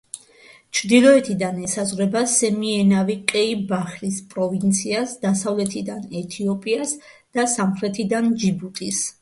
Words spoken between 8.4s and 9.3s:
ჯიბუტის.